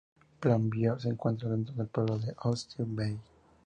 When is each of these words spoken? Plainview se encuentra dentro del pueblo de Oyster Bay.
Plainview 0.39 0.97
se 0.97 1.09
encuentra 1.09 1.47
dentro 1.47 1.75
del 1.75 1.85
pueblo 1.85 2.17
de 2.17 2.33
Oyster 2.41 2.87
Bay. 2.89 3.15